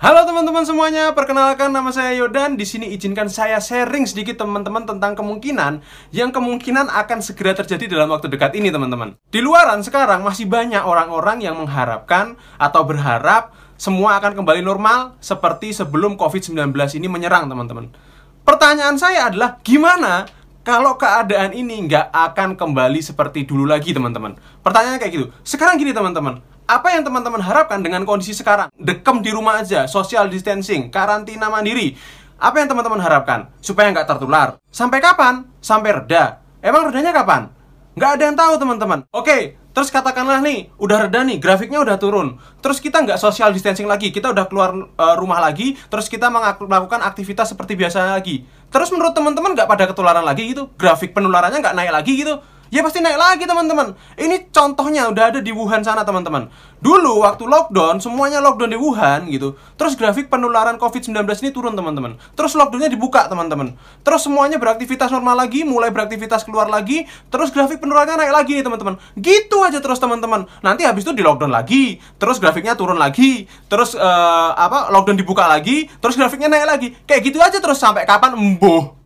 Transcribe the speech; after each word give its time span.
Halo 0.00 0.24
teman-teman 0.24 0.64
semuanya, 0.64 1.12
perkenalkan 1.12 1.68
nama 1.76 1.92
saya 1.92 2.16
Yodan. 2.16 2.56
Di 2.56 2.64
sini 2.64 2.88
izinkan 2.96 3.28
saya 3.28 3.60
sharing 3.60 4.08
sedikit 4.08 4.40
teman-teman 4.40 4.88
tentang 4.88 5.12
kemungkinan 5.12 5.84
yang 6.08 6.32
kemungkinan 6.32 6.88
akan 6.88 7.20
segera 7.20 7.52
terjadi 7.52 7.84
dalam 7.84 8.08
waktu 8.08 8.32
dekat 8.32 8.56
ini, 8.56 8.72
teman-teman. 8.72 9.20
Di 9.28 9.44
luaran 9.44 9.84
sekarang 9.84 10.24
masih 10.24 10.48
banyak 10.48 10.80
orang-orang 10.80 11.44
yang 11.44 11.60
mengharapkan 11.60 12.32
atau 12.56 12.80
berharap 12.88 13.52
semua 13.76 14.16
akan 14.16 14.40
kembali 14.40 14.64
normal 14.64 15.20
seperti 15.20 15.76
sebelum 15.76 16.16
COVID-19 16.16 16.72
ini 16.96 17.04
menyerang, 17.04 17.52
teman-teman. 17.52 17.92
Pertanyaan 18.40 18.96
saya 18.96 19.28
adalah 19.28 19.60
gimana 19.60 20.24
kalau 20.64 20.96
keadaan 20.96 21.52
ini 21.52 21.76
nggak 21.76 22.08
akan 22.08 22.56
kembali 22.56 23.04
seperti 23.04 23.44
dulu 23.44 23.68
lagi, 23.68 23.92
teman-teman? 23.92 24.32
Pertanyaannya 24.64 24.96
kayak 24.96 25.12
gitu. 25.12 25.26
Sekarang 25.44 25.76
gini, 25.76 25.92
teman-teman 25.92 26.40
apa 26.70 26.94
yang 26.94 27.02
teman-teman 27.02 27.42
harapkan 27.42 27.82
dengan 27.82 28.06
kondisi 28.06 28.30
sekarang? 28.30 28.70
Dekem 28.78 29.26
di 29.26 29.34
rumah 29.34 29.58
aja, 29.58 29.90
social 29.90 30.30
distancing, 30.30 30.86
karantina 30.86 31.50
mandiri. 31.50 31.98
Apa 32.38 32.62
yang 32.62 32.70
teman-teman 32.70 33.02
harapkan? 33.02 33.50
Supaya 33.58 33.90
nggak 33.90 34.06
tertular. 34.06 34.54
Sampai 34.70 35.02
kapan? 35.02 35.50
Sampai 35.58 35.98
reda. 35.98 36.38
Emang 36.62 36.86
redanya 36.86 37.10
kapan? 37.10 37.50
Nggak 37.98 38.10
ada 38.14 38.22
yang 38.22 38.36
tahu 38.38 38.54
teman-teman. 38.62 39.02
Oke, 39.10 39.58
terus 39.74 39.90
katakanlah 39.90 40.38
nih, 40.46 40.70
udah 40.78 41.10
reda 41.10 41.26
nih, 41.26 41.42
grafiknya 41.42 41.82
udah 41.82 41.98
turun. 41.98 42.38
Terus 42.62 42.78
kita 42.78 43.02
nggak 43.02 43.18
social 43.18 43.50
distancing 43.50 43.90
lagi, 43.90 44.14
kita 44.14 44.30
udah 44.30 44.46
keluar 44.46 44.70
uh, 44.70 45.18
rumah 45.18 45.42
lagi, 45.42 45.74
terus 45.90 46.06
kita 46.06 46.30
melakukan 46.30 47.02
aktivitas 47.02 47.50
seperti 47.50 47.74
biasa 47.74 48.14
lagi. 48.14 48.46
Terus 48.70 48.94
menurut 48.94 49.10
teman-teman 49.10 49.58
nggak 49.58 49.66
pada 49.66 49.90
ketularan 49.90 50.22
lagi 50.22 50.54
gitu? 50.54 50.70
Grafik 50.78 51.10
penularannya 51.18 51.58
nggak 51.58 51.74
naik 51.74 51.90
lagi 51.90 52.14
gitu? 52.14 52.38
Ya 52.70 52.80
pasti 52.86 53.02
naik 53.02 53.18
lagi 53.18 53.44
teman-teman. 53.44 53.92
Ini 54.14 54.48
contohnya 54.54 55.10
udah 55.10 55.34
ada 55.34 55.40
di 55.42 55.50
Wuhan 55.50 55.82
sana 55.82 56.06
teman-teman. 56.06 56.48
Dulu 56.80 57.20
waktu 57.20 57.44
lockdown, 57.44 58.00
semuanya 58.00 58.40
lockdown 58.40 58.72
di 58.72 58.78
Wuhan 58.80 59.28
gitu. 59.28 59.58
Terus 59.76 59.98
grafik 59.98 60.32
penularan 60.32 60.80
COVID-19 60.80 61.12
ini 61.44 61.50
turun 61.52 61.76
teman-teman. 61.76 62.16
Terus 62.32 62.56
lockdownnya 62.56 62.88
dibuka 62.88 63.28
teman-teman. 63.28 63.76
Terus 64.00 64.24
semuanya 64.24 64.56
beraktivitas 64.56 65.12
normal 65.12 65.44
lagi, 65.44 65.66
mulai 65.66 65.92
beraktivitas 65.92 66.46
keluar 66.46 66.72
lagi. 66.72 67.04
Terus 67.28 67.52
grafik 67.52 67.82
penularannya 67.84 68.24
naik 68.24 68.32
lagi 68.32 68.52
nih 68.56 68.64
teman-teman. 68.64 68.96
Gitu 69.18 69.60
aja 69.60 69.82
terus 69.82 70.00
teman-teman. 70.00 70.48
Nanti 70.64 70.88
habis 70.88 71.04
itu 71.04 71.12
di 71.12 71.20
lockdown 71.20 71.52
lagi. 71.52 72.00
Terus 72.16 72.40
grafiknya 72.40 72.78
turun 72.78 72.96
lagi. 72.96 73.44
Terus 73.68 73.92
uh, 73.98 74.56
apa 74.56 74.88
lockdown 74.88 75.18
dibuka 75.20 75.44
lagi. 75.50 75.90
Terus 76.00 76.16
grafiknya 76.16 76.48
naik 76.48 76.66
lagi. 76.70 76.88
Kayak 77.04 77.20
gitu 77.28 77.38
aja 77.42 77.58
terus 77.60 77.76
sampai 77.76 78.08
kapan 78.08 78.38
embuh. 78.38 78.99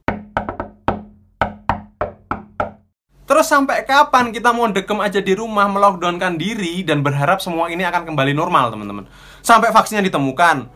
Terus 3.35 3.51
sampai 3.51 3.83
kapan 3.83 4.31
kita 4.31 4.55
mau 4.55 4.71
dekem 4.71 4.95
aja 5.03 5.19
di 5.19 5.35
rumah 5.35 5.67
melockdownkan 5.67 6.39
diri 6.39 6.87
dan 6.87 7.03
berharap 7.03 7.43
semua 7.43 7.67
ini 7.67 7.83
akan 7.83 8.07
kembali 8.07 8.31
normal, 8.31 8.71
teman-teman? 8.71 9.11
Sampai 9.43 9.75
vaksinnya 9.75 10.07
ditemukan. 10.07 10.71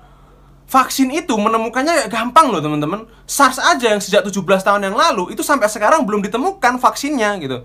Vaksin 0.66 1.06
itu 1.14 1.38
menemukannya 1.38 2.10
gampang 2.10 2.50
loh, 2.50 2.58
teman-teman. 2.58 3.06
SARS 3.30 3.62
aja 3.62 3.94
yang 3.94 4.02
sejak 4.02 4.26
17 4.26 4.42
tahun 4.42 4.90
yang 4.90 4.98
lalu 4.98 5.38
itu 5.38 5.46
sampai 5.46 5.70
sekarang 5.70 6.02
belum 6.02 6.18
ditemukan 6.26 6.82
vaksinnya 6.82 7.38
gitu. 7.38 7.62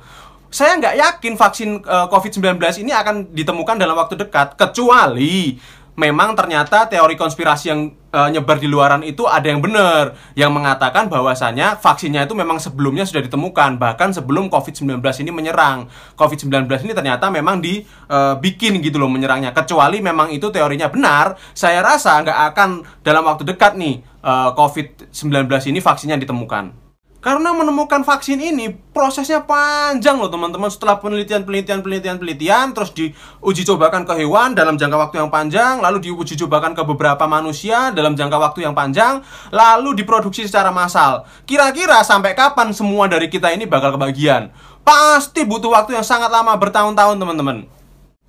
Saya 0.53 0.77
nggak 0.77 0.94
yakin 0.94 1.33
vaksin 1.41 1.81
uh, 1.89 2.05
eh, 2.05 2.07
COVID-19 2.13 2.61
ini 2.85 2.94
akan 2.94 3.33
ditemukan 3.33 3.81
dalam 3.81 3.97
waktu 3.97 4.13
dekat 4.13 4.53
kecuali 4.53 5.57
memang 5.94 6.33
ternyata 6.33 6.89
teori 6.89 7.13
konspirasi 7.13 7.66
yang 7.69 7.94
uh, 8.09 8.30
nyebar 8.30 8.58
di 8.58 8.66
luaran 8.66 9.05
itu 9.05 9.30
ada 9.30 9.45
yang 9.45 9.61
benar 9.61 10.17
yang 10.33 10.50
mengatakan 10.50 11.05
bahwasanya 11.05 11.77
vaksinnya 11.77 12.25
itu 12.25 12.33
memang 12.33 12.58
sebelumnya 12.58 13.05
sudah 13.05 13.22
ditemukan 13.25 13.77
bahkan 13.77 14.09
sebelum 14.09 14.50
COVID-19 14.50 15.02
ini 15.22 15.31
menyerang. 15.31 15.89
COVID-19 16.17 16.66
ini 16.89 16.94
ternyata 16.97 17.30
memang 17.30 17.61
dibikin 17.61 18.77
uh, 18.77 18.81
gitu 18.81 18.97
loh 18.97 19.09
menyerangnya. 19.09 19.53
Kecuali 19.53 20.02
memang 20.02 20.33
itu 20.33 20.50
teorinya 20.50 20.89
benar, 20.89 21.38
saya 21.53 21.85
rasa 21.85 22.22
nggak 22.25 22.39
akan 22.53 22.69
dalam 23.05 23.23
waktu 23.30 23.45
dekat 23.45 23.78
nih 23.78 24.02
uh, 24.25 24.53
COVID-19 24.57 25.45
ini 25.69 25.79
vaksinnya 25.81 26.18
ditemukan. 26.18 26.82
Karena 27.23 27.56
menemukan 27.56 28.03
vaksin 28.03 28.35
ini 28.35 28.67
prosesnya 28.91 29.47
panjang 29.47 30.19
loh 30.19 30.28
teman-teman. 30.28 30.67
Setelah 30.67 31.00
penelitian, 31.00 31.47
penelitian, 31.47 31.79
penelitian, 31.79 32.19
penelitian 32.19 32.66
Terus 32.75 32.91
diuji 32.91 33.63
cobakan 33.63 34.03
ke 34.03 34.19
hewan 34.19 34.51
dalam 34.51 34.75
jangka 34.75 34.97
waktu 35.07 35.23
yang 35.23 35.31
panjang 35.31 35.79
Lalu 35.79 36.12
diuji 36.12 36.35
cobakan 36.35 36.75
ke 36.75 36.83
beberapa 36.83 37.23
manusia 37.23 37.95
dalam 37.95 38.19
jangka 38.19 38.35
waktu 38.35 38.67
yang 38.67 38.75
panjang 38.75 39.23
Lalu 39.56 40.03
diproduksi 40.03 40.44
secara 40.44 40.75
massal. 40.75 41.23
Kira-kira 41.47 42.03
sampai 42.03 42.35
kapan 42.35 42.75
semua 42.75 43.07
dari 43.07 43.31
kita 43.31 43.56
ini 43.56 43.63
bakal 43.63 43.95
kebagian? 43.95 44.51
Pasti 44.83 45.47
butuh 45.47 45.72
waktu 45.72 45.95
yang 45.95 46.03
sangat 46.03 46.28
lama 46.28 46.51
bertahun-tahun 46.59 47.16
teman-teman. 47.16 47.63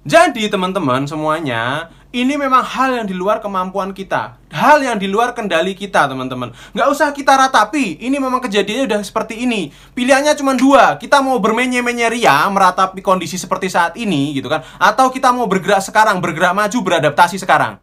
Jadi 0.06 0.46
teman-teman 0.46 1.02
semuanya 1.08 1.90
ini 2.14 2.38
memang 2.38 2.62
hal 2.62 3.02
yang 3.02 3.06
di 3.10 3.14
luar 3.18 3.42
kemampuan 3.42 3.90
kita. 3.90 4.38
Hal 4.54 4.78
yang 4.86 5.02
di 5.02 5.10
luar 5.10 5.34
kendali 5.34 5.74
kita 5.74 6.06
teman-teman. 6.06 6.54
Nggak 6.70 6.88
usah 6.94 7.10
kita 7.10 7.34
ratapi. 7.34 7.98
Ini 7.98 8.22
memang 8.22 8.38
kejadiannya 8.38 8.86
udah 8.86 9.00
seperti 9.02 9.42
ini. 9.42 9.74
Pilihannya 9.98 10.38
cuma 10.38 10.54
dua. 10.54 10.94
Kita 10.94 11.18
mau 11.18 11.42
bermenye-menye 11.42 12.06
ria 12.14 12.46
meratapi 12.46 13.02
kondisi 13.02 13.34
seperti 13.34 13.66
saat 13.66 13.98
ini 13.98 14.30
gitu 14.30 14.46
kan? 14.46 14.62
Atau 14.78 15.10
kita 15.10 15.34
mau 15.34 15.50
bergerak 15.50 15.82
sekarang 15.82 16.22
bergerak 16.22 16.54
maju 16.54 16.78
beradaptasi 16.86 17.34
sekarang. 17.42 17.82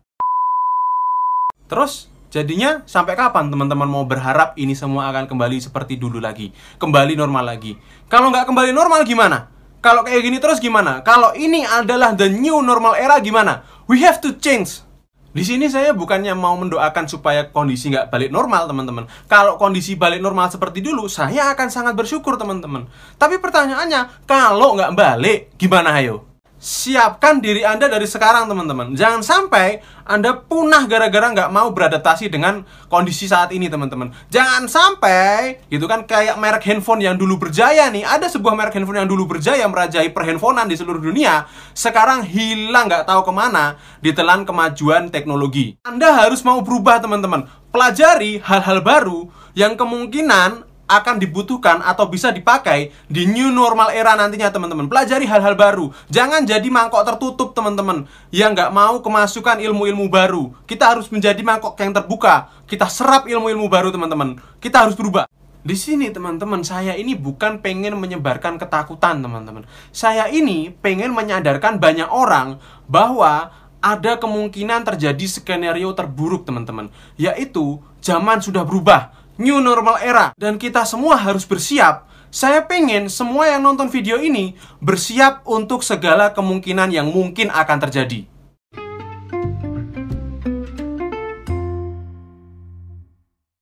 Terus 1.67 2.07
jadinya 2.31 2.87
sampai 2.87 3.19
kapan 3.19 3.51
teman-teman 3.51 3.91
mau 3.91 4.07
berharap 4.07 4.55
ini 4.55 4.79
semua 4.79 5.11
akan 5.11 5.27
kembali 5.27 5.59
seperti 5.59 5.99
dulu 5.99 6.23
lagi? 6.23 6.55
Kembali 6.79 7.19
normal 7.19 7.51
lagi. 7.51 7.75
Kalau 8.07 8.31
nggak 8.31 8.47
kembali 8.47 8.71
normal 8.71 9.03
gimana? 9.03 9.51
Kalau 9.81 10.05
kayak 10.05 10.21
gini 10.21 10.37
terus 10.37 10.61
gimana? 10.61 11.01
Kalau 11.01 11.33
ini 11.33 11.65
adalah 11.65 12.13
the 12.13 12.29
new 12.29 12.61
normal 12.61 12.93
era 12.93 13.17
gimana? 13.17 13.65
We 13.89 14.01
have 14.05 14.21
to 14.21 14.37
change. 14.37 14.85
Di 15.31 15.47
sini 15.47 15.71
saya 15.71 15.95
bukannya 15.95 16.35
mau 16.35 16.59
mendoakan 16.59 17.07
supaya 17.07 17.47
kondisi 17.47 17.87
nggak 17.87 18.11
balik 18.11 18.35
normal, 18.35 18.67
teman-teman. 18.67 19.07
Kalau 19.31 19.55
kondisi 19.55 19.95
balik 19.95 20.19
normal 20.19 20.51
seperti 20.51 20.83
dulu, 20.83 21.07
saya 21.07 21.55
akan 21.55 21.71
sangat 21.71 21.95
bersyukur, 21.95 22.35
teman-teman. 22.35 22.91
Tapi 23.15 23.39
pertanyaannya, 23.39 24.27
kalau 24.27 24.75
nggak 24.75 24.91
balik, 24.91 25.55
gimana 25.55 25.95
ayo? 26.03 26.30
Siapkan 26.61 27.41
diri 27.41 27.65
Anda 27.65 27.89
dari 27.89 28.05
sekarang 28.05 28.45
teman-teman. 28.45 28.93
Jangan 28.93 29.25
sampai 29.25 29.81
Anda 30.05 30.37
punah 30.37 30.85
gara-gara 30.85 31.33
nggak 31.33 31.49
mau 31.49 31.73
beradaptasi 31.73 32.29
dengan 32.29 32.61
kondisi 32.85 33.25
saat 33.25 33.49
ini 33.49 33.65
teman-teman. 33.65 34.13
Jangan 34.29 34.69
sampai 34.69 35.65
gitu 35.73 35.89
kan 35.89 36.05
kayak 36.05 36.37
merek 36.37 36.61
handphone 36.69 37.01
yang 37.01 37.17
dulu 37.17 37.41
berjaya 37.41 37.89
nih. 37.89 38.05
Ada 38.05 38.29
sebuah 38.29 38.53
merek 38.53 38.77
handphone 38.77 39.01
yang 39.01 39.09
dulu 39.09 39.25
berjaya 39.25 39.65
merajai 39.65 40.13
perhandphonean 40.13 40.69
di 40.69 40.77
seluruh 40.77 41.01
dunia. 41.01 41.49
Sekarang 41.73 42.21
hilang 42.21 42.85
nggak 42.85 43.09
tahu 43.09 43.25
ke 43.25 43.33
mana 43.33 43.81
ditelan 44.05 44.45
kemajuan 44.45 45.09
teknologi. 45.09 45.81
Anda 45.81 46.13
harus 46.13 46.45
mau 46.45 46.61
berubah 46.61 47.01
teman-teman. 47.01 47.49
Pelajari 47.73 48.37
hal-hal 48.37 48.85
baru 48.85 49.33
yang 49.57 49.73
kemungkinan 49.73 50.70
akan 50.91 51.23
dibutuhkan 51.23 51.79
atau 51.79 52.11
bisa 52.11 52.35
dipakai 52.35 52.91
di 53.07 53.23
new 53.23 53.47
normal 53.47 53.95
era 53.95 54.11
nantinya 54.19 54.51
teman-teman. 54.51 54.91
Pelajari 54.91 55.23
hal-hal 55.23 55.55
baru. 55.55 55.95
Jangan 56.11 56.43
jadi 56.43 56.67
mangkok 56.67 57.07
tertutup 57.07 57.55
teman-teman 57.55 58.03
yang 58.35 58.51
nggak 58.51 58.75
mau 58.75 58.99
kemasukan 58.99 59.63
ilmu-ilmu 59.63 60.11
baru. 60.11 60.51
Kita 60.67 60.91
harus 60.91 61.07
menjadi 61.07 61.39
mangkok 61.39 61.79
yang 61.79 61.95
terbuka. 61.95 62.51
Kita 62.67 62.91
serap 62.91 63.31
ilmu-ilmu 63.31 63.71
baru 63.71 63.95
teman-teman. 63.95 64.35
Kita 64.59 64.83
harus 64.83 64.99
berubah. 64.99 65.31
Di 65.61 65.77
sini 65.77 66.09
teman-teman, 66.09 66.65
saya 66.65 66.97
ini 66.97 67.13
bukan 67.13 67.61
pengen 67.61 67.93
menyebarkan 67.95 68.57
ketakutan 68.57 69.21
teman-teman. 69.21 69.63
Saya 69.93 70.25
ini 70.27 70.73
pengen 70.73 71.13
menyadarkan 71.13 71.77
banyak 71.77 72.09
orang 72.09 72.57
bahwa 72.89 73.53
ada 73.77 74.17
kemungkinan 74.17 74.81
terjadi 74.85 75.25
skenario 75.29 75.93
terburuk 75.93 76.49
teman-teman. 76.49 76.89
Yaitu 77.13 77.77
zaman 78.01 78.41
sudah 78.41 78.65
berubah 78.65 79.13
new 79.41 79.57
normal 79.59 79.97
era 79.99 80.31
dan 80.37 80.61
kita 80.61 80.85
semua 80.85 81.17
harus 81.17 81.43
bersiap. 81.43 82.07
Saya 82.31 82.63
pengen 82.63 83.11
semua 83.11 83.51
yang 83.51 83.59
nonton 83.59 83.91
video 83.91 84.15
ini 84.15 84.55
bersiap 84.79 85.43
untuk 85.43 85.83
segala 85.83 86.31
kemungkinan 86.31 86.87
yang 86.87 87.11
mungkin 87.11 87.51
akan 87.51 87.77
terjadi. 87.83 88.30